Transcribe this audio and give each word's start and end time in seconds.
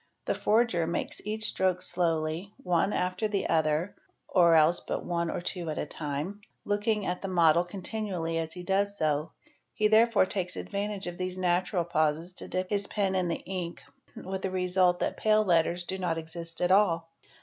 The 0.25 0.33
forger 0.33 0.87
makes 0.87 1.21
each 1.25 1.43
stroke 1.43 1.83
slowly, 1.83 2.55
on 2.65 2.91
after 2.91 3.27
the 3.27 3.45
other 3.45 3.93
(or 4.27 4.55
else 4.55 4.79
but 4.79 5.05
one 5.05 5.29
or 5.29 5.41
two 5.41 5.69
at 5.69 5.77
a 5.77 5.85
time) 5.85 6.41
looking 6.65 7.05
at 7.05 7.21
the 7.21 7.27
mod 7.27 7.69
continually 7.69 8.39
as 8.39 8.53
he 8.53 8.63
does 8.63 8.97
so; 8.97 9.33
he 9.75 9.87
therefore 9.87 10.25
takes 10.25 10.55
advantage 10.55 11.05
of 11.05 11.19
these 11.19 11.37
natur 11.37 11.83
pauses 11.83 12.33
to 12.37 12.47
dip 12.47 12.71
his 12.71 12.87
pen 12.87 13.13
in 13.13 13.27
the 13.27 13.43
ink 13.45 13.83
with 14.15 14.41
the 14.41 14.49
result 14.49 14.97
that 15.01 15.17
pale 15.17 15.43
letters 15.45 15.83
do 15.83 15.99
1 15.99 16.03
n 16.09 16.17
exist 16.17 16.61
at 16.61 16.71
all. 16.71 17.11